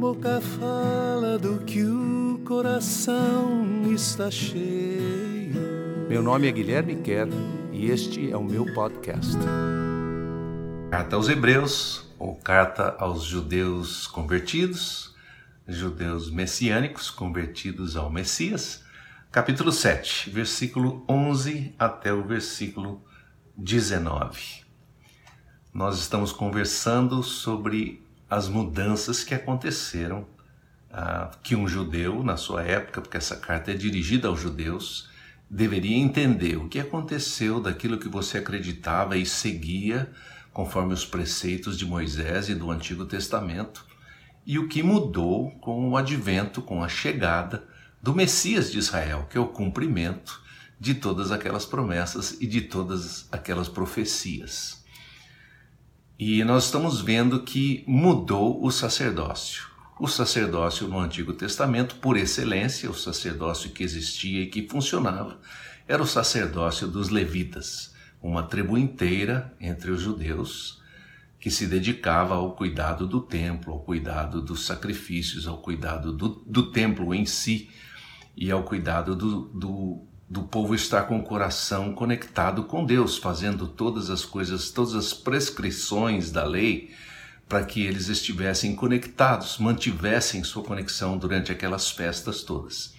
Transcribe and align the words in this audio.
boca 0.00 0.40
fala 0.40 1.38
do 1.38 1.58
que 1.58 1.84
o 1.84 2.40
coração 2.46 3.92
está 3.92 4.30
cheio. 4.30 5.52
Meu 6.08 6.22
nome 6.22 6.48
é 6.48 6.52
Guilherme 6.52 6.96
Kerr 7.02 7.28
e 7.70 7.90
este 7.90 8.32
é 8.32 8.36
o 8.36 8.42
meu 8.42 8.64
podcast. 8.72 9.36
Carta 10.90 11.16
aos 11.16 11.28
Hebreus, 11.28 12.06
ou 12.18 12.34
Carta 12.34 12.96
aos 12.98 13.24
Judeus 13.24 14.06
Convertidos, 14.06 15.14
Judeus 15.68 16.30
Messiânicos 16.30 17.10
Convertidos 17.10 17.94
ao 17.94 18.10
Messias, 18.10 18.82
capítulo 19.30 19.70
7, 19.70 20.30
versículo 20.30 21.04
11 21.06 21.74
até 21.78 22.10
o 22.10 22.24
versículo 22.24 23.04
19. 23.54 24.64
Nós 25.74 25.98
estamos 25.98 26.32
conversando 26.32 27.22
sobre 27.22 28.02
as 28.30 28.48
mudanças 28.48 29.24
que 29.24 29.34
aconteceram, 29.34 30.24
ah, 30.92 31.32
que 31.42 31.56
um 31.56 31.66
judeu, 31.66 32.22
na 32.22 32.36
sua 32.36 32.62
época, 32.62 33.00
porque 33.00 33.16
essa 33.16 33.36
carta 33.36 33.72
é 33.72 33.74
dirigida 33.74 34.28
aos 34.28 34.40
judeus, 34.40 35.10
deveria 35.50 35.96
entender 35.96 36.56
o 36.56 36.68
que 36.68 36.78
aconteceu 36.78 37.60
daquilo 37.60 37.98
que 37.98 38.08
você 38.08 38.38
acreditava 38.38 39.16
e 39.16 39.26
seguia 39.26 40.08
conforme 40.52 40.94
os 40.94 41.04
preceitos 41.04 41.76
de 41.76 41.84
Moisés 41.84 42.48
e 42.48 42.54
do 42.54 42.70
Antigo 42.70 43.04
Testamento, 43.04 43.84
e 44.46 44.58
o 44.58 44.68
que 44.68 44.82
mudou 44.82 45.50
com 45.60 45.90
o 45.90 45.96
advento, 45.96 46.62
com 46.62 46.82
a 46.82 46.88
chegada 46.88 47.64
do 48.02 48.14
Messias 48.14 48.70
de 48.70 48.78
Israel, 48.78 49.26
que 49.30 49.36
é 49.36 49.40
o 49.40 49.48
cumprimento 49.48 50.40
de 50.78 50.94
todas 50.94 51.30
aquelas 51.30 51.66
promessas 51.66 52.38
e 52.40 52.46
de 52.46 52.62
todas 52.62 53.28
aquelas 53.30 53.68
profecias. 53.68 54.79
E 56.22 56.44
nós 56.44 56.66
estamos 56.66 57.00
vendo 57.00 57.40
que 57.40 57.82
mudou 57.86 58.62
o 58.62 58.70
sacerdócio. 58.70 59.66
O 59.98 60.06
sacerdócio 60.06 60.86
no 60.86 61.00
Antigo 61.00 61.32
Testamento, 61.32 61.94
por 61.94 62.14
excelência, 62.14 62.90
o 62.90 62.94
sacerdócio 62.94 63.70
que 63.70 63.82
existia 63.82 64.42
e 64.42 64.46
que 64.46 64.68
funcionava, 64.68 65.40
era 65.88 66.02
o 66.02 66.06
sacerdócio 66.06 66.86
dos 66.86 67.08
levitas, 67.08 67.94
uma 68.22 68.42
tribo 68.42 68.76
inteira 68.76 69.56
entre 69.58 69.90
os 69.90 70.02
judeus 70.02 70.82
que 71.38 71.50
se 71.50 71.66
dedicava 71.66 72.34
ao 72.34 72.52
cuidado 72.52 73.06
do 73.06 73.22
templo, 73.22 73.72
ao 73.72 73.80
cuidado 73.80 74.42
dos 74.42 74.66
sacrifícios, 74.66 75.46
ao 75.46 75.56
cuidado 75.56 76.12
do, 76.12 76.44
do 76.46 76.70
templo 76.70 77.14
em 77.14 77.24
si 77.24 77.70
e 78.36 78.50
ao 78.50 78.62
cuidado 78.62 79.16
do, 79.16 79.44
do 79.54 80.06
do 80.30 80.44
povo 80.44 80.76
estar 80.76 81.02
com 81.02 81.18
o 81.18 81.24
coração 81.24 81.92
conectado 81.92 82.62
com 82.62 82.84
Deus, 82.84 83.18
fazendo 83.18 83.66
todas 83.66 84.10
as 84.10 84.24
coisas, 84.24 84.70
todas 84.70 84.94
as 84.94 85.12
prescrições 85.12 86.30
da 86.30 86.44
lei, 86.44 86.92
para 87.48 87.64
que 87.64 87.82
eles 87.82 88.06
estivessem 88.06 88.76
conectados, 88.76 89.58
mantivessem 89.58 90.44
sua 90.44 90.62
conexão 90.62 91.18
durante 91.18 91.50
aquelas 91.50 91.90
festas 91.90 92.44
todas. 92.44 92.94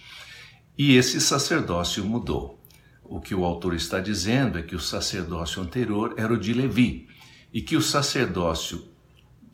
E 0.76 0.94
esse 0.94 1.18
sacerdócio 1.22 2.04
mudou. 2.04 2.60
O 3.02 3.18
que 3.18 3.34
o 3.34 3.46
autor 3.46 3.74
está 3.74 3.98
dizendo 3.98 4.58
é 4.58 4.62
que 4.62 4.76
o 4.76 4.80
sacerdócio 4.80 5.62
anterior 5.62 6.14
era 6.18 6.34
o 6.34 6.38
de 6.38 6.52
Levi, 6.52 7.08
e 7.50 7.62
que 7.62 7.76
o 7.76 7.82
sacerdócio 7.82 8.92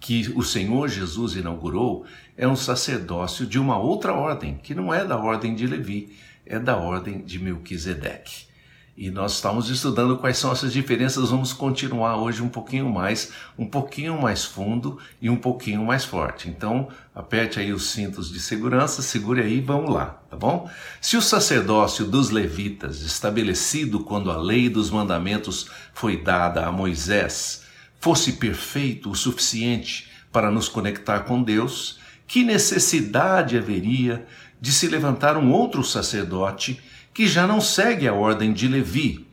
que 0.01 0.33
o 0.34 0.43
Senhor 0.43 0.89
Jesus 0.89 1.37
inaugurou 1.37 2.05
é 2.37 2.47
um 2.47 2.56
sacerdócio 2.56 3.47
de 3.47 3.59
uma 3.59 3.79
outra 3.79 4.15
ordem, 4.15 4.56
que 4.56 4.75
não 4.75 4.93
é 4.93 5.05
da 5.05 5.17
ordem 5.17 5.55
de 5.55 5.67
Levi, 5.67 6.17
é 6.49 6.59
da 6.59 6.77
ordem 6.77 7.23
de 7.23 7.39
Melquisedeque. 7.39 8.49
E 8.97 9.13
nós 9.13 9.35
estamos 9.35 9.71
estudando 9.71 10.17
quais 10.17 10.39
são 10.39 10.51
essas 10.51 10.73
diferenças, 10.73 11.31
vamos 11.31 11.53
continuar 11.53 12.17
hoje 12.17 12.43
um 12.43 12.49
pouquinho 12.49 12.91
mais, 12.91 13.31
um 13.57 13.65
pouquinho 13.65 14.21
mais 14.21 14.45
fundo 14.45 14.99
e 15.23 15.31
um 15.31 15.37
pouquinho 15.37 15.85
mais 15.85 16.05
forte. 16.05 16.49
Então, 16.49 16.89
aperte 17.15 17.61
aí 17.61 17.73
os 17.73 17.91
cintos 17.91 18.29
de 18.29 18.41
segurança, 18.41 19.01
segure 19.01 19.41
aí, 19.41 19.61
vamos 19.61 19.95
lá, 19.95 20.21
tá 20.29 20.37
bom? 20.37 20.69
Se 21.01 21.17
o 21.17 21.23
sacerdócio 21.23 22.05
dos 22.07 22.31
levitas, 22.31 23.03
estabelecido 23.03 24.01
quando 24.01 24.33
a 24.33 24.37
lei 24.37 24.69
dos 24.69 24.91
mandamentos 24.91 25.71
foi 25.95 26.17
dada 26.17 26.67
a 26.67 26.72
Moisés, 26.72 27.62
fosse 28.01 28.33
perfeito 28.33 29.11
o 29.11 29.15
suficiente 29.15 30.11
para 30.33 30.51
nos 30.51 30.69
conectar 30.69 31.21
com 31.21 31.41
Deus, 31.41 32.01
que 32.27 32.43
necessidade 32.43 33.56
haveria 33.56 34.27
de 34.61 34.73
se 34.73 34.89
levantar 34.89 35.37
um 35.37 35.53
outro 35.53 35.85
sacerdote 35.85 36.81
que 37.15 37.27
já 37.27 37.47
não 37.47 37.61
segue 37.61 38.07
a 38.07 38.13
ordem 38.13 38.53
de 38.53 38.69
Levi, 38.69 39.27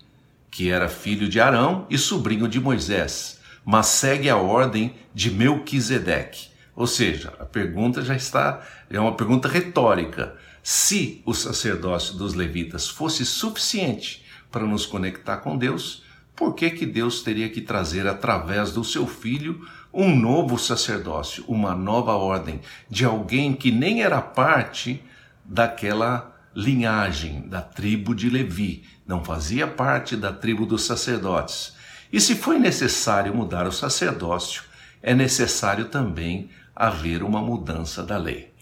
que 0.49 0.69
era 0.69 0.87
filho 0.87 1.27
de 1.27 1.39
Arão 1.39 1.85
e 1.89 1.97
sobrinho 1.97 2.47
de 2.47 2.59
Moisés, 2.59 3.39
mas 3.63 3.87
segue 3.87 4.29
a 4.29 4.37
ordem 4.37 4.95
de 5.13 5.29
Melquisedeque. 5.31 6.47
Ou 6.75 6.87
seja, 6.87 7.33
a 7.39 7.45
pergunta 7.45 8.01
já 8.01 8.15
está, 8.15 8.61
é 8.89 8.99
uma 8.99 9.15
pergunta 9.15 9.47
retórica. 9.47 10.35
Se 10.61 11.21
o 11.25 11.33
sacerdócio 11.33 12.15
dos 12.15 12.33
levitas 12.33 12.87
fosse 12.89 13.25
suficiente 13.25 14.25
para 14.51 14.65
nos 14.65 14.85
conectar 14.85 15.37
com 15.37 15.57
Deus, 15.57 16.03
por 16.35 16.53
que, 16.53 16.69
que 16.69 16.85
Deus 16.85 17.21
teria 17.21 17.49
que 17.49 17.61
trazer 17.61 18.07
através 18.07 18.71
do 18.71 18.83
seu 18.83 19.07
filho 19.07 19.65
um 19.93 20.13
novo 20.13 20.57
sacerdócio, 20.57 21.45
uma 21.47 21.73
nova 21.73 22.13
ordem, 22.13 22.59
de 22.89 23.05
alguém 23.05 23.53
que 23.53 23.71
nem 23.71 24.03
era 24.03 24.21
parte 24.21 25.01
daquela 25.45 26.35
linhagem 26.55 27.47
da 27.47 27.61
tribo 27.61 28.15
de 28.15 28.29
Levi, 28.29 28.83
não 29.05 29.23
fazia 29.23 29.67
parte 29.67 30.15
da 30.15 30.31
tribo 30.31 30.65
dos 30.65 30.85
sacerdotes. 30.85 31.75
E 32.11 32.19
se 32.19 32.35
foi 32.35 32.57
necessário 32.57 33.35
mudar 33.35 33.67
o 33.67 33.71
sacerdócio, 33.71 34.63
é 35.01 35.13
necessário 35.13 35.85
também 35.85 36.49
haver 36.75 37.23
uma 37.23 37.41
mudança 37.41 38.01
da 38.03 38.17
lei. 38.17 38.53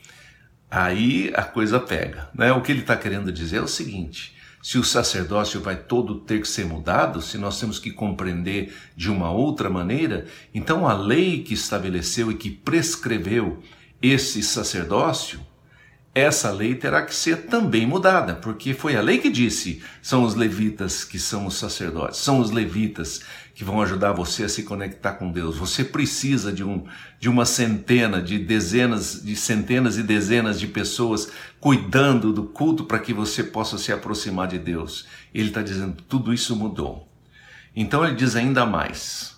Aí 0.70 1.32
a 1.36 1.44
coisa 1.44 1.80
pega. 1.80 2.30
Né? 2.34 2.52
O 2.52 2.62
que 2.62 2.72
ele 2.72 2.82
está 2.82 2.98
querendo 2.98 3.32
dizer 3.32 3.58
é 3.58 3.62
o 3.62 3.68
seguinte: 3.68 4.36
se 4.62 4.78
o 4.78 4.84
sacerdócio 4.84 5.62
vai 5.62 5.76
todo 5.76 6.22
ter 6.22 6.42
que 6.42 6.48
ser 6.48 6.66
mudado, 6.66 7.22
se 7.22 7.38
nós 7.38 7.60
temos 7.60 7.78
que 7.78 7.92
compreender 7.92 8.76
de 8.96 9.12
uma 9.12 9.32
outra 9.32 9.70
maneira, 9.70 10.26
então 10.54 10.88
a 10.88 10.94
lei 10.94 11.44
que 11.44 11.54
estabeleceu 11.54 12.32
e 12.32 12.36
que 12.36 12.50
prescreveu 12.50 13.62
esse 14.02 14.42
sacerdócio 14.42 15.40
essa 16.16 16.52
lei 16.52 16.76
terá 16.76 17.02
que 17.02 17.16
ser 17.16 17.48
também 17.48 17.88
mudada, 17.88 18.36
porque 18.36 18.74
foi 18.74 18.96
a 18.96 19.02
lei 19.02 19.18
que 19.18 19.32
disse: 19.32 19.82
são 20.02 20.24
os 20.24 20.36
levitas 20.36 21.04
que 21.04 21.18
são 21.18 21.48
os 21.48 21.56
sacerdotes, 21.56 22.20
são 22.20 22.40
os 22.40 22.52
levitas 22.52 23.22
que 23.56 23.64
vão 23.64 23.82
ajudar 23.82 24.12
você 24.14 24.44
a 24.44 24.50
se 24.50 24.64
conectar 24.64 25.14
com 25.14 25.32
Deus. 25.32 25.58
Você 25.58 25.84
precisa 25.84 26.52
de, 26.52 26.64
um, 26.64 26.86
de 27.20 27.30
uma 27.30 27.46
centena, 27.46 28.22
de 28.22 28.38
dezenas, 28.38 29.22
de 29.24 29.36
centenas 29.36 29.98
e 29.98 30.04
dezenas 30.04 30.60
de 30.60 30.68
pessoas 30.68 31.32
cuidando 31.60 32.32
do 32.32 32.44
culto 32.44 32.84
para 32.86 33.00
que 33.00 33.14
você 33.14 33.44
possa 33.44 33.78
se 33.80 33.92
aproximar 33.92 34.48
de 34.48 34.60
Deus. 34.60 35.08
Ele 35.34 35.48
está 35.48 35.64
dizendo: 35.64 35.98
tudo 36.08 36.32
isso 36.32 36.56
mudou. 36.56 37.08
Então 37.76 38.06
ele 38.06 38.16
diz 38.16 38.36
ainda 38.36 38.68
mais: 38.68 39.36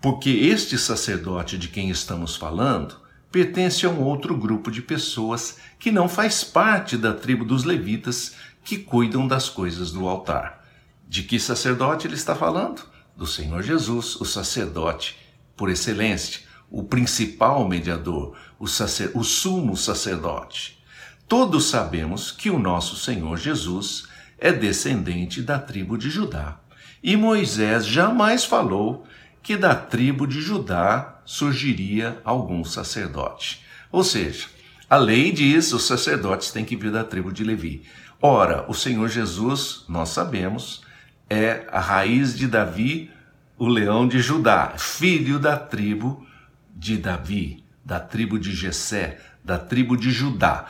porque 0.00 0.30
este 0.30 0.76
sacerdote 0.76 1.56
de 1.56 1.68
quem 1.68 1.90
estamos 1.90 2.34
falando 2.34 3.01
pertence 3.32 3.86
a 3.86 3.88
um 3.88 4.02
outro 4.02 4.36
grupo 4.36 4.70
de 4.70 4.82
pessoas 4.82 5.56
que 5.78 5.90
não 5.90 6.06
faz 6.06 6.44
parte 6.44 6.98
da 6.98 7.14
tribo 7.14 7.44
dos 7.44 7.64
levitas 7.64 8.36
que 8.62 8.76
cuidam 8.76 9.26
das 9.26 9.48
coisas 9.48 9.90
do 9.90 10.06
altar. 10.06 10.62
De 11.08 11.22
que 11.22 11.40
sacerdote 11.40 12.06
ele 12.06 12.14
está 12.14 12.34
falando? 12.34 12.82
Do 13.16 13.26
Senhor 13.26 13.62
Jesus, 13.62 14.16
o 14.20 14.24
sacerdote 14.24 15.18
por 15.56 15.70
excelência, 15.70 16.40
o 16.70 16.82
principal 16.82 17.66
mediador, 17.66 18.36
o, 18.58 18.66
sacer, 18.66 19.10
o 19.14 19.24
sumo 19.24 19.76
sacerdote. 19.76 20.82
Todos 21.26 21.66
sabemos 21.66 22.30
que 22.30 22.50
o 22.50 22.58
nosso 22.58 22.96
Senhor 22.96 23.38
Jesus 23.38 24.08
é 24.38 24.52
descendente 24.52 25.40
da 25.40 25.58
tribo 25.58 25.96
de 25.96 26.10
Judá. 26.10 26.58
E 27.02 27.16
Moisés 27.16 27.86
jamais 27.86 28.44
falou 28.44 29.06
que 29.42 29.56
da 29.56 29.74
tribo 29.74 30.26
de 30.26 30.40
Judá 30.40 31.11
surgiria 31.24 32.20
algum 32.24 32.64
sacerdote. 32.64 33.64
Ou 33.90 34.02
seja, 34.02 34.46
a 34.88 34.96
lei 34.96 35.32
diz 35.32 35.72
os 35.72 35.86
sacerdotes 35.86 36.50
têm 36.50 36.64
que 36.64 36.76
vir 36.76 36.90
da 36.90 37.04
tribo 37.04 37.32
de 37.32 37.44
Levi. 37.44 37.82
Ora, 38.20 38.64
o 38.68 38.74
Senhor 38.74 39.08
Jesus, 39.08 39.84
nós 39.88 40.10
sabemos, 40.10 40.82
é 41.28 41.66
a 41.72 41.80
raiz 41.80 42.36
de 42.36 42.46
Davi, 42.46 43.10
o 43.58 43.66
leão 43.66 44.06
de 44.06 44.20
Judá, 44.20 44.74
filho 44.76 45.38
da 45.38 45.56
tribo 45.56 46.26
de 46.74 46.96
Davi, 46.96 47.64
da 47.84 47.98
tribo 47.98 48.38
de 48.38 48.54
Jessé, 48.54 49.18
da 49.44 49.58
tribo 49.58 49.96
de 49.96 50.10
Judá. 50.10 50.66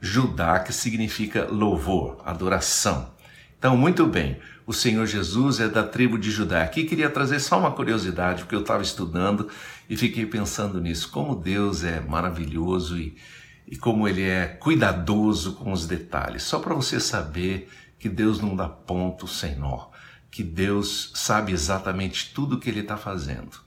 Judá 0.00 0.58
que 0.60 0.72
significa 0.72 1.46
louvor, 1.50 2.20
adoração. 2.24 3.10
Então, 3.58 3.76
muito 3.76 4.06
bem, 4.06 4.38
o 4.66 4.72
Senhor 4.72 5.06
Jesus 5.06 5.60
é 5.60 5.68
da 5.68 5.84
tribo 5.84 6.18
de 6.18 6.28
Judá. 6.28 6.62
Aqui 6.62 6.84
queria 6.84 7.08
trazer 7.08 7.38
só 7.38 7.56
uma 7.56 7.70
curiosidade, 7.70 8.42
porque 8.42 8.54
eu 8.56 8.62
estava 8.62 8.82
estudando 8.82 9.48
e 9.88 9.96
fiquei 9.96 10.26
pensando 10.26 10.80
nisso, 10.80 11.08
como 11.12 11.36
Deus 11.36 11.84
é 11.84 12.00
maravilhoso 12.00 12.98
e, 12.98 13.16
e 13.64 13.76
como 13.76 14.08
Ele 14.08 14.22
é 14.22 14.46
cuidadoso 14.46 15.52
com 15.54 15.70
os 15.70 15.86
detalhes. 15.86 16.42
Só 16.42 16.58
para 16.58 16.74
você 16.74 16.98
saber 16.98 17.70
que 17.96 18.08
Deus 18.08 18.40
não 18.40 18.56
dá 18.56 18.68
ponto 18.68 19.28
sem 19.28 19.54
nó, 19.54 19.86
que 20.32 20.42
Deus 20.42 21.12
sabe 21.14 21.52
exatamente 21.52 22.34
tudo 22.34 22.56
o 22.56 22.58
que 22.58 22.68
Ele 22.68 22.80
está 22.80 22.96
fazendo. 22.96 23.64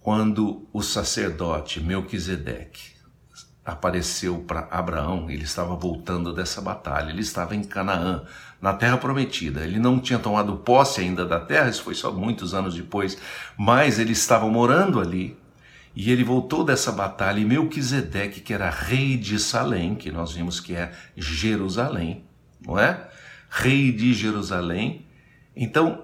Quando 0.00 0.68
o 0.72 0.82
sacerdote 0.82 1.80
Melquisedeque 1.80 2.94
apareceu 3.64 4.44
para 4.46 4.68
Abraão, 4.70 5.30
ele 5.30 5.44
estava 5.44 5.74
voltando 5.74 6.34
dessa 6.34 6.60
batalha, 6.60 7.10
ele 7.10 7.22
estava 7.22 7.56
em 7.56 7.64
Canaã, 7.64 8.22
na 8.60 8.74
terra 8.74 8.98
prometida. 8.98 9.64
Ele 9.64 9.78
não 9.78 9.98
tinha 9.98 10.18
tomado 10.18 10.56
posse 10.56 11.00
ainda 11.00 11.24
da 11.24 11.40
terra, 11.40 11.70
isso 11.70 11.82
foi 11.82 11.94
só 11.94 12.12
muitos 12.12 12.52
anos 12.52 12.74
depois, 12.74 13.16
mas 13.56 13.98
ele 13.98 14.12
estava 14.12 14.46
morando 14.48 15.00
ali. 15.00 15.36
E 15.96 16.10
ele 16.10 16.24
voltou 16.24 16.64
dessa 16.64 16.90
batalha 16.90 17.38
e 17.38 17.44
Melquisedeque, 17.44 18.40
que 18.40 18.52
era 18.52 18.68
rei 18.68 19.16
de 19.16 19.38
Salém, 19.38 19.94
que 19.94 20.10
nós 20.10 20.32
vimos 20.32 20.60
que 20.60 20.74
é 20.74 20.92
Jerusalém, 21.16 22.24
não 22.60 22.78
é? 22.78 23.08
Rei 23.48 23.92
de 23.92 24.12
Jerusalém. 24.12 25.06
Então, 25.54 26.02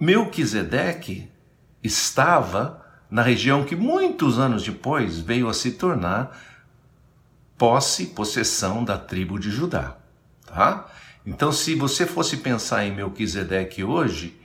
Melquisedeque 0.00 1.30
estava 1.82 2.84
na 3.10 3.22
região 3.22 3.64
que 3.64 3.76
muitos 3.76 4.38
anos 4.38 4.64
depois 4.64 5.18
veio 5.18 5.48
a 5.48 5.54
se 5.54 5.72
tornar 5.72 6.55
posse, 7.58 8.06
possessão 8.06 8.84
da 8.84 8.98
tribo 8.98 9.38
de 9.38 9.50
Judá, 9.50 9.96
tá? 10.46 10.86
Então, 11.24 11.50
se 11.50 11.74
você 11.74 12.06
fosse 12.06 12.36
pensar 12.36 12.84
em 12.84 12.94
Melquisedeque 12.94 13.82
hoje, 13.82 14.38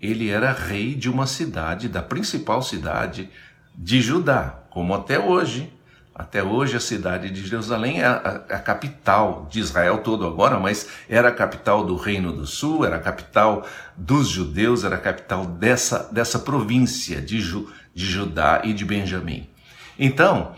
ele 0.00 0.28
era 0.28 0.52
rei 0.52 0.94
de 0.94 1.10
uma 1.10 1.26
cidade, 1.26 1.88
da 1.88 2.02
principal 2.02 2.62
cidade 2.62 3.28
de 3.74 4.00
Judá, 4.00 4.60
como 4.70 4.94
até 4.94 5.18
hoje. 5.18 5.72
Até 6.14 6.42
hoje 6.42 6.76
a 6.76 6.80
cidade 6.80 7.30
de 7.30 7.46
Jerusalém 7.46 8.00
é 8.00 8.04
a, 8.04 8.44
a, 8.50 8.56
a, 8.56 8.58
capital 8.58 9.46
de 9.48 9.60
Israel 9.60 9.98
todo 9.98 10.26
agora, 10.26 10.58
mas 10.58 10.88
era 11.08 11.28
a 11.28 11.32
capital 11.32 11.84
do 11.84 11.94
Reino 11.94 12.32
do 12.32 12.44
Sul, 12.44 12.84
era 12.84 12.96
a 12.96 13.00
capital 13.00 13.64
dos 13.96 14.28
judeus, 14.28 14.82
era 14.82 14.96
a 14.96 15.00
capital 15.00 15.46
dessa, 15.46 16.08
dessa 16.10 16.40
província 16.40 17.20
de, 17.22 17.40
Ju, 17.40 17.72
de 17.94 18.04
Judá 18.04 18.62
e 18.64 18.72
de 18.72 18.84
Benjamim. 18.84 19.48
Então, 19.96 20.56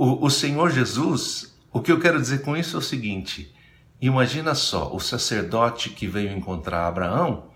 o, 0.00 0.24
o 0.24 0.30
Senhor 0.30 0.70
Jesus, 0.70 1.54
o 1.70 1.78
que 1.78 1.92
eu 1.92 2.00
quero 2.00 2.18
dizer 2.18 2.40
com 2.40 2.56
isso 2.56 2.74
é 2.74 2.78
o 2.78 2.82
seguinte: 2.82 3.54
imagina 4.00 4.54
só, 4.54 4.94
o 4.96 4.98
sacerdote 4.98 5.90
que 5.90 6.06
veio 6.06 6.32
encontrar 6.32 6.86
Abraão, 6.86 7.50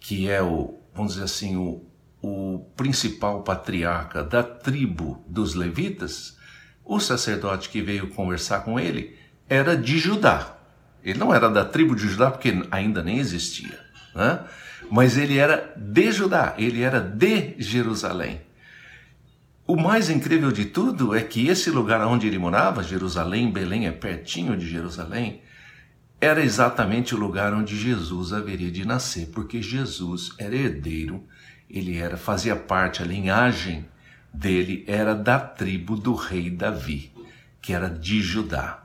que 0.00 0.28
é 0.28 0.42
o, 0.42 0.80
vamos 0.92 1.12
dizer 1.12 1.26
assim, 1.26 1.54
o, 1.56 1.84
o 2.20 2.66
principal 2.76 3.44
patriarca 3.44 4.24
da 4.24 4.42
tribo 4.42 5.24
dos 5.28 5.54
levitas, 5.54 6.36
o 6.84 6.98
sacerdote 6.98 7.68
que 7.68 7.80
veio 7.80 8.08
conversar 8.08 8.64
com 8.64 8.80
ele 8.80 9.16
era 9.48 9.76
de 9.76 9.98
Judá. 9.98 10.56
Ele 11.04 11.20
não 11.20 11.32
era 11.32 11.48
da 11.48 11.64
tribo 11.64 11.94
de 11.94 12.08
Judá 12.08 12.32
porque 12.32 12.66
ainda 12.68 13.00
nem 13.00 13.18
existia, 13.18 13.78
né? 14.12 14.40
mas 14.90 15.16
ele 15.16 15.38
era 15.38 15.72
de 15.76 16.10
Judá, 16.10 16.56
ele 16.58 16.82
era 16.82 16.98
de 17.00 17.54
Jerusalém. 17.60 18.40
O 19.64 19.76
mais 19.76 20.10
incrível 20.10 20.50
de 20.50 20.64
tudo 20.64 21.14
é 21.14 21.22
que 21.22 21.46
esse 21.46 21.70
lugar 21.70 22.04
onde 22.04 22.26
ele 22.26 22.36
morava, 22.38 22.82
Jerusalém, 22.82 23.50
Belém 23.50 23.86
é 23.86 23.92
pertinho 23.92 24.56
de 24.56 24.68
Jerusalém, 24.68 25.40
era 26.20 26.42
exatamente 26.42 27.14
o 27.14 27.18
lugar 27.18 27.54
onde 27.54 27.76
Jesus 27.76 28.32
haveria 28.32 28.72
de 28.72 28.84
nascer, 28.84 29.28
porque 29.32 29.62
Jesus 29.62 30.34
era 30.36 30.54
herdeiro, 30.54 31.24
ele 31.70 31.96
era 31.96 32.16
fazia 32.16 32.56
parte 32.56 33.02
a 33.02 33.06
linhagem 33.06 33.86
dele 34.34 34.84
era 34.86 35.14
da 35.14 35.38
tribo 35.38 35.96
do 35.96 36.14
rei 36.14 36.50
Davi, 36.50 37.12
que 37.60 37.72
era 37.72 37.88
de 37.88 38.20
Judá. 38.20 38.82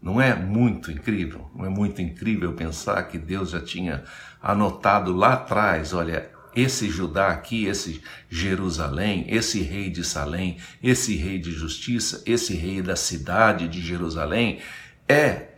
Não 0.00 0.20
é 0.20 0.34
muito 0.34 0.90
incrível? 0.90 1.50
Não 1.54 1.66
é 1.66 1.68
muito 1.68 2.00
incrível 2.00 2.52
pensar 2.54 3.02
que 3.04 3.18
Deus 3.18 3.50
já 3.50 3.60
tinha 3.60 4.04
anotado 4.42 5.12
lá 5.12 5.34
atrás, 5.34 5.92
olha, 5.92 6.30
esse 6.56 6.88
Judá 6.88 7.28
aqui, 7.28 7.66
esse 7.66 8.02
Jerusalém, 8.30 9.26
esse 9.28 9.60
rei 9.60 9.90
de 9.90 10.02
Salém, 10.02 10.56
esse 10.82 11.14
rei 11.14 11.38
de 11.38 11.52
justiça, 11.52 12.22
esse 12.24 12.54
rei 12.54 12.80
da 12.80 12.96
cidade 12.96 13.68
de 13.68 13.82
Jerusalém, 13.82 14.60
é 15.06 15.48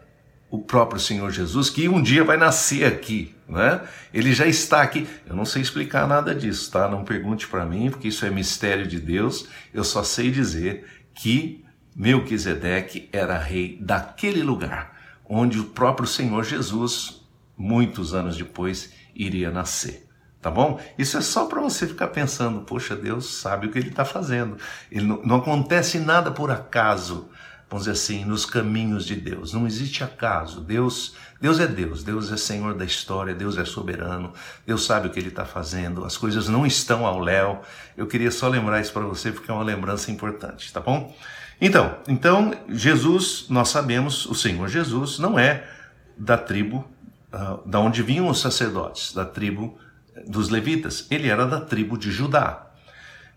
o 0.50 0.58
próprio 0.58 1.00
Senhor 1.00 1.30
Jesus 1.30 1.70
que 1.70 1.88
um 1.88 2.02
dia 2.02 2.24
vai 2.24 2.36
nascer 2.36 2.84
aqui, 2.84 3.34
né? 3.48 3.82
Ele 4.12 4.32
já 4.32 4.46
está 4.46 4.82
aqui. 4.82 5.06
Eu 5.26 5.36
não 5.36 5.44
sei 5.44 5.62
explicar 5.62 6.08
nada 6.08 6.34
disso, 6.34 6.70
tá? 6.72 6.88
Não 6.88 7.04
pergunte 7.04 7.46
para 7.46 7.64
mim, 7.64 7.90
porque 7.90 8.08
isso 8.08 8.26
é 8.26 8.30
mistério 8.30 8.86
de 8.86 8.98
Deus. 8.98 9.46
Eu 9.72 9.84
só 9.84 10.02
sei 10.02 10.30
dizer 10.30 10.84
que 11.14 11.64
Melquisedeque 11.94 13.08
era 13.12 13.38
rei 13.38 13.78
daquele 13.80 14.42
lugar 14.42 14.96
onde 15.24 15.60
o 15.60 15.64
próprio 15.64 16.08
Senhor 16.08 16.42
Jesus, 16.42 17.22
muitos 17.56 18.14
anos 18.14 18.36
depois, 18.36 18.92
iria 19.14 19.50
nascer 19.50 20.07
tá 20.40 20.50
bom? 20.50 20.80
Isso 20.98 21.16
é 21.16 21.20
só 21.20 21.46
para 21.46 21.60
você 21.60 21.86
ficar 21.86 22.08
pensando, 22.08 22.60
poxa, 22.60 22.94
Deus 22.94 23.38
sabe 23.40 23.66
o 23.66 23.70
que 23.70 23.78
ele 23.78 23.88
está 23.88 24.04
fazendo. 24.04 24.56
Ele 24.90 25.06
não, 25.06 25.22
não, 25.22 25.36
acontece 25.36 25.98
nada 25.98 26.30
por 26.30 26.50
acaso, 26.50 27.28
vamos 27.68 27.86
dizer 27.86 27.92
assim, 27.92 28.24
nos 28.24 28.46
caminhos 28.46 29.04
de 29.04 29.16
Deus. 29.16 29.52
Não 29.52 29.66
existe 29.66 30.04
acaso. 30.04 30.60
Deus, 30.60 31.14
Deus 31.40 31.58
é 31.58 31.66
Deus. 31.66 32.04
Deus 32.04 32.30
é 32.32 32.36
Senhor 32.36 32.74
da 32.74 32.84
história. 32.84 33.34
Deus 33.34 33.58
é 33.58 33.64
soberano. 33.64 34.32
Deus 34.66 34.84
sabe 34.84 35.08
o 35.08 35.10
que 35.10 35.18
Ele 35.18 35.28
está 35.28 35.44
fazendo. 35.44 36.04
As 36.04 36.16
coisas 36.16 36.48
não 36.48 36.64
estão 36.64 37.04
ao 37.04 37.18
léu. 37.18 37.60
Eu 37.96 38.06
queria 38.06 38.30
só 38.30 38.48
lembrar 38.48 38.80
isso 38.80 38.92
para 38.92 39.04
você 39.04 39.32
porque 39.32 39.50
é 39.50 39.54
uma 39.54 39.64
lembrança 39.64 40.10
importante, 40.10 40.72
tá 40.72 40.80
bom? 40.80 41.14
Então, 41.60 41.98
então 42.06 42.54
Jesus, 42.68 43.46
nós 43.48 43.68
sabemos, 43.68 44.24
o 44.26 44.34
Senhor 44.34 44.68
Jesus 44.68 45.18
não 45.18 45.36
é 45.36 45.68
da 46.16 46.38
tribo 46.38 46.88
uh, 47.32 47.68
da 47.68 47.80
onde 47.80 48.02
vinham 48.02 48.28
os 48.28 48.40
sacerdotes, 48.40 49.12
da 49.12 49.24
tribo 49.24 49.78
dos 50.26 50.48
levitas, 50.48 51.06
ele 51.10 51.28
era 51.28 51.46
da 51.46 51.60
tribo 51.60 51.96
de 51.96 52.10
Judá. 52.10 52.68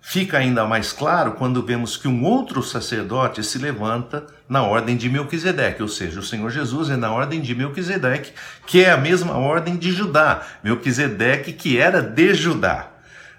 Fica 0.03 0.39
ainda 0.39 0.65
mais 0.65 0.91
claro 0.91 1.33
quando 1.33 1.63
vemos 1.63 1.95
que 1.95 2.07
um 2.07 2.23
outro 2.23 2.63
sacerdote 2.63 3.43
se 3.43 3.59
levanta 3.59 4.25
na 4.49 4.63
ordem 4.63 4.97
de 4.97 5.07
Melquisedeque, 5.07 5.83
ou 5.83 5.87
seja, 5.87 6.19
o 6.19 6.23
Senhor 6.23 6.49
Jesus 6.49 6.89
é 6.89 6.97
na 6.97 7.11
ordem 7.11 7.39
de 7.39 7.53
Melquisedeque, 7.53 8.33
que 8.65 8.83
é 8.83 8.89
a 8.89 8.97
mesma 8.97 9.37
ordem 9.37 9.77
de 9.77 9.91
Judá. 9.91 10.41
Melquisedeque 10.63 11.53
que 11.53 11.77
era 11.77 12.01
de 12.01 12.33
Judá. 12.33 12.89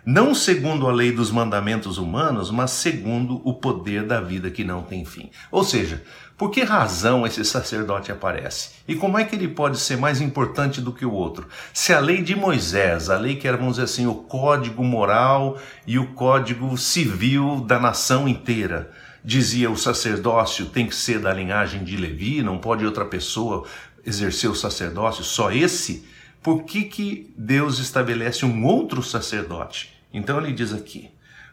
Não 0.06 0.34
segundo 0.34 0.88
a 0.88 0.92
lei 0.92 1.12
dos 1.12 1.30
mandamentos 1.30 1.98
humanos, 1.98 2.50
mas 2.50 2.70
segundo 2.70 3.40
o 3.44 3.54
poder 3.54 4.04
da 4.04 4.20
vida 4.20 4.50
que 4.50 4.64
não 4.64 4.82
tem 4.82 5.04
fim. 5.04 5.30
Ou 5.50 5.64
seja, 5.64 6.02
por 6.42 6.50
que 6.50 6.64
razão 6.64 7.24
esse 7.24 7.44
sacerdote 7.44 8.10
aparece? 8.10 8.70
E 8.88 8.96
como 8.96 9.16
é 9.16 9.24
que 9.24 9.36
ele 9.36 9.46
pode 9.46 9.78
ser 9.78 9.96
mais 9.96 10.20
importante 10.20 10.80
do 10.80 10.92
que 10.92 11.06
o 11.06 11.12
outro? 11.12 11.46
Se 11.72 11.92
a 11.92 12.00
lei 12.00 12.20
de 12.20 12.34
Moisés, 12.34 13.08
a 13.08 13.16
lei 13.16 13.36
que 13.36 13.46
era, 13.46 13.56
vamos 13.56 13.74
dizer 13.74 13.84
assim, 13.84 14.08
o 14.08 14.16
código 14.16 14.82
moral 14.82 15.56
e 15.86 16.00
o 16.00 16.14
código 16.14 16.76
civil 16.76 17.60
da 17.60 17.78
nação 17.78 18.26
inteira, 18.26 18.90
dizia 19.24 19.70
o 19.70 19.76
sacerdócio 19.76 20.66
tem 20.66 20.88
que 20.88 20.96
ser 20.96 21.20
da 21.20 21.32
linhagem 21.32 21.84
de 21.84 21.96
Levi, 21.96 22.42
não 22.42 22.58
pode 22.58 22.84
outra 22.84 23.04
pessoa 23.04 23.64
exercer 24.04 24.50
o 24.50 24.56
sacerdócio, 24.56 25.22
só 25.22 25.52
esse? 25.52 26.04
Por 26.42 26.64
que, 26.64 26.82
que 26.82 27.32
Deus 27.38 27.78
estabelece 27.78 28.44
um 28.44 28.64
outro 28.64 29.00
sacerdote? 29.00 29.94
Então 30.12 30.40
ele 30.40 30.52
diz 30.52 30.72
aqui, 30.72 31.08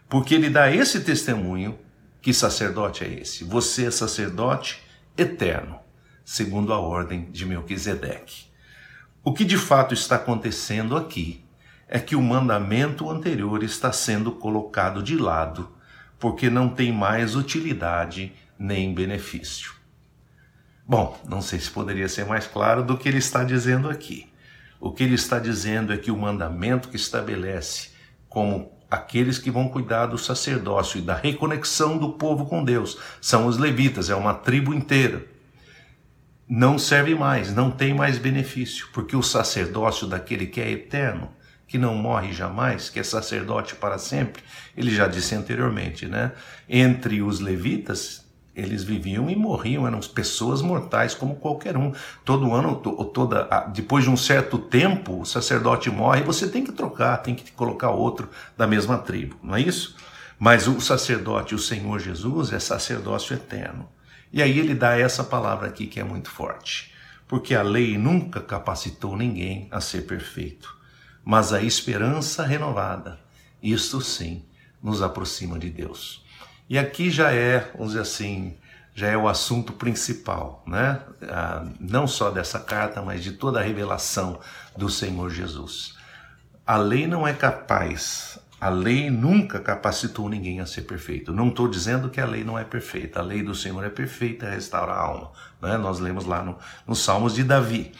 porque 0.08 0.34
ele 0.34 0.50
dá 0.50 0.68
esse 0.68 0.98
testemunho 0.98 1.78
que 2.20 2.34
sacerdote 2.34 3.04
é 3.04 3.08
esse? 3.08 3.44
Você 3.44 3.86
é 3.86 3.90
sacerdote 3.90 4.82
eterno, 5.16 5.78
segundo 6.24 6.72
a 6.72 6.78
ordem 6.78 7.30
de 7.30 7.46
Melquisedeque. 7.46 8.44
O 9.22 9.32
que 9.32 9.44
de 9.44 9.56
fato 9.56 9.94
está 9.94 10.16
acontecendo 10.16 10.96
aqui 10.96 11.44
é 11.88 11.98
que 11.98 12.14
o 12.14 12.22
mandamento 12.22 13.10
anterior 13.10 13.62
está 13.62 13.92
sendo 13.92 14.32
colocado 14.32 15.02
de 15.02 15.16
lado, 15.16 15.70
porque 16.18 16.48
não 16.48 16.68
tem 16.68 16.92
mais 16.92 17.34
utilidade 17.34 18.32
nem 18.58 18.94
benefício. 18.94 19.72
Bom, 20.86 21.18
não 21.28 21.40
sei 21.40 21.58
se 21.58 21.70
poderia 21.70 22.08
ser 22.08 22.26
mais 22.26 22.46
claro 22.46 22.82
do 22.82 22.96
que 22.96 23.08
ele 23.08 23.18
está 23.18 23.42
dizendo 23.44 23.88
aqui. 23.88 24.30
O 24.80 24.92
que 24.92 25.02
ele 25.02 25.14
está 25.14 25.38
dizendo 25.38 25.92
é 25.92 25.96
que 25.96 26.10
o 26.10 26.16
mandamento 26.16 26.88
que 26.88 26.96
estabelece 26.96 27.90
como 28.28 28.72
aqueles 28.90 29.38
que 29.38 29.50
vão 29.50 29.68
cuidar 29.68 30.06
do 30.06 30.18
sacerdócio 30.18 30.98
e 30.98 31.02
da 31.02 31.14
reconexão 31.14 31.96
do 31.96 32.14
povo 32.14 32.46
com 32.46 32.64
Deus. 32.64 32.98
São 33.20 33.46
os 33.46 33.56
levitas, 33.56 34.10
é 34.10 34.14
uma 34.14 34.34
tribo 34.34 34.74
inteira. 34.74 35.24
Não 36.48 36.78
serve 36.78 37.14
mais, 37.14 37.54
não 37.54 37.70
tem 37.70 37.94
mais 37.94 38.18
benefício, 38.18 38.88
porque 38.92 39.14
o 39.14 39.22
sacerdócio 39.22 40.06
daquele 40.06 40.46
que 40.46 40.60
é 40.60 40.68
eterno, 40.68 41.30
que 41.68 41.78
não 41.78 41.94
morre 41.94 42.32
jamais, 42.32 42.90
que 42.90 42.98
é 42.98 43.04
sacerdote 43.04 43.76
para 43.76 43.96
sempre, 43.96 44.42
ele 44.76 44.92
já 44.92 45.06
disse 45.06 45.36
anteriormente, 45.36 46.06
né? 46.06 46.32
Entre 46.68 47.22
os 47.22 47.38
levitas 47.38 48.28
eles 48.60 48.84
viviam 48.84 49.28
e 49.30 49.36
morriam, 49.36 49.86
eram 49.86 50.00
pessoas 50.00 50.62
mortais 50.62 51.14
como 51.14 51.36
qualquer 51.36 51.76
um. 51.76 51.92
Todo 52.24 52.54
ano, 52.54 52.76
toda, 52.76 53.48
depois 53.72 54.04
de 54.04 54.10
um 54.10 54.16
certo 54.16 54.58
tempo, 54.58 55.20
o 55.20 55.26
sacerdote 55.26 55.90
morre 55.90 56.20
e 56.20 56.24
você 56.24 56.48
tem 56.48 56.64
que 56.64 56.72
trocar, 56.72 57.18
tem 57.18 57.34
que 57.34 57.50
colocar 57.52 57.90
outro 57.90 58.28
da 58.56 58.66
mesma 58.66 58.98
tribo, 58.98 59.36
não 59.42 59.56
é 59.56 59.60
isso? 59.60 59.96
Mas 60.38 60.66
o 60.66 60.80
sacerdote, 60.80 61.54
o 61.54 61.58
Senhor 61.58 61.98
Jesus, 61.98 62.52
é 62.52 62.58
sacerdócio 62.58 63.34
eterno. 63.34 63.88
E 64.32 64.42
aí 64.42 64.58
ele 64.58 64.74
dá 64.74 64.98
essa 64.98 65.24
palavra 65.24 65.68
aqui 65.68 65.86
que 65.86 66.00
é 66.00 66.04
muito 66.04 66.30
forte. 66.30 66.92
Porque 67.26 67.54
a 67.54 67.62
lei 67.62 67.98
nunca 67.98 68.40
capacitou 68.40 69.16
ninguém 69.16 69.68
a 69.70 69.80
ser 69.80 70.02
perfeito, 70.02 70.76
mas 71.24 71.52
a 71.52 71.62
esperança 71.62 72.44
renovada, 72.44 73.20
isto 73.62 74.00
sim, 74.00 74.44
nos 74.82 75.02
aproxima 75.02 75.58
de 75.58 75.70
Deus. 75.70 76.24
E 76.70 76.78
aqui 76.78 77.10
já 77.10 77.32
é, 77.32 77.68
vamos 77.72 77.88
dizer 77.88 78.02
assim, 78.02 78.56
já 78.94 79.08
é 79.08 79.16
o 79.16 79.26
assunto 79.26 79.72
principal, 79.72 80.62
né? 80.64 81.00
Ah, 81.28 81.66
não 81.80 82.06
só 82.06 82.30
dessa 82.30 82.60
carta, 82.60 83.02
mas 83.02 83.24
de 83.24 83.32
toda 83.32 83.58
a 83.58 83.62
revelação 83.62 84.38
do 84.76 84.88
Senhor 84.88 85.30
Jesus. 85.30 85.96
A 86.64 86.76
lei 86.76 87.08
não 87.08 87.26
é 87.26 87.32
capaz, 87.32 88.38
a 88.60 88.68
lei 88.68 89.10
nunca 89.10 89.58
capacitou 89.58 90.28
ninguém 90.28 90.60
a 90.60 90.66
ser 90.66 90.82
perfeito. 90.82 91.32
Não 91.32 91.48
estou 91.48 91.66
dizendo 91.66 92.08
que 92.08 92.20
a 92.20 92.26
lei 92.26 92.44
não 92.44 92.56
é 92.56 92.62
perfeita, 92.62 93.18
a 93.18 93.22
lei 93.22 93.42
do 93.42 93.52
Senhor 93.52 93.84
é 93.84 93.90
perfeita, 93.90 94.48
restaura 94.48 94.92
a 94.92 95.00
alma. 95.00 95.32
Né? 95.60 95.76
Nós 95.76 95.98
lemos 95.98 96.24
lá 96.24 96.40
no, 96.44 96.56
nos 96.86 97.00
Salmos 97.00 97.34
de 97.34 97.42
Davi. 97.42 97.90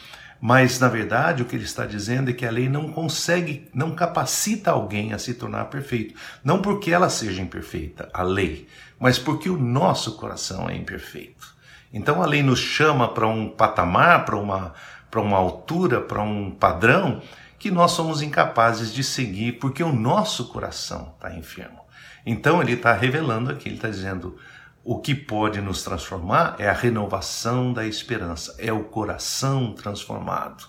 Mas, 0.43 0.79
na 0.79 0.87
verdade, 0.87 1.43
o 1.43 1.45
que 1.45 1.55
ele 1.55 1.65
está 1.65 1.85
dizendo 1.85 2.31
é 2.31 2.33
que 2.33 2.47
a 2.47 2.49
lei 2.49 2.67
não 2.67 2.91
consegue, 2.91 3.69
não 3.75 3.93
capacita 3.93 4.71
alguém 4.71 5.13
a 5.13 5.19
se 5.19 5.35
tornar 5.35 5.65
perfeito. 5.65 6.15
Não 6.43 6.63
porque 6.63 6.91
ela 6.91 7.11
seja 7.11 7.43
imperfeita, 7.43 8.09
a 8.11 8.23
lei, 8.23 8.67
mas 8.99 9.19
porque 9.19 9.47
o 9.51 9.57
nosso 9.57 10.17
coração 10.17 10.67
é 10.67 10.75
imperfeito. 10.75 11.53
Então 11.93 12.23
a 12.23 12.25
lei 12.25 12.41
nos 12.41 12.59
chama 12.59 13.07
para 13.07 13.27
um 13.27 13.49
patamar, 13.49 14.25
para 14.25 14.35
uma, 14.35 14.73
para 15.11 15.21
uma 15.21 15.37
altura, 15.37 16.01
para 16.01 16.23
um 16.23 16.49
padrão 16.49 17.21
que 17.59 17.69
nós 17.69 17.91
somos 17.91 18.23
incapazes 18.23 18.91
de 18.91 19.03
seguir 19.03 19.59
porque 19.59 19.83
o 19.83 19.93
nosso 19.93 20.47
coração 20.47 21.13
está 21.13 21.35
enfermo. 21.35 21.81
Então 22.25 22.61
ele 22.61 22.73
está 22.73 22.93
revelando 22.93 23.51
aqui, 23.51 23.69
ele 23.69 23.75
está 23.75 23.89
dizendo: 23.89 24.37
o 24.83 24.99
que 24.99 25.13
pode 25.13 25.61
nos 25.61 25.83
transformar 25.83 26.55
é 26.57 26.67
a 26.67 26.73
renovação 26.73 27.71
da 27.71 27.85
esperança, 27.85 28.55
é 28.57 28.73
o 28.73 28.83
coração 28.83 29.73
transformado. 29.73 30.65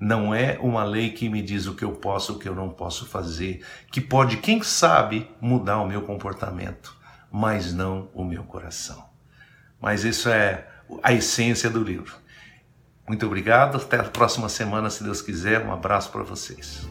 Não 0.00 0.34
é 0.34 0.58
uma 0.60 0.82
lei 0.82 1.10
que 1.10 1.28
me 1.28 1.40
diz 1.40 1.66
o 1.66 1.74
que 1.74 1.84
eu 1.84 1.92
posso, 1.92 2.32
o 2.32 2.38
que 2.38 2.48
eu 2.48 2.56
não 2.56 2.68
posso 2.68 3.06
fazer, 3.06 3.64
que 3.92 4.00
pode, 4.00 4.38
quem 4.38 4.60
sabe, 4.62 5.30
mudar 5.40 5.80
o 5.80 5.86
meu 5.86 6.02
comportamento, 6.02 6.96
mas 7.30 7.72
não 7.72 8.08
o 8.12 8.24
meu 8.24 8.42
coração. 8.42 9.04
Mas 9.80 10.02
isso 10.02 10.28
é 10.28 10.66
a 11.02 11.12
essência 11.12 11.70
do 11.70 11.82
livro. 11.82 12.16
Muito 13.06 13.26
obrigado, 13.26 13.76
até 13.76 13.98
a 13.98 14.04
próxima 14.04 14.48
semana, 14.48 14.90
se 14.90 15.04
Deus 15.04 15.22
quiser. 15.22 15.64
Um 15.64 15.72
abraço 15.72 16.10
para 16.10 16.22
vocês. 16.22 16.88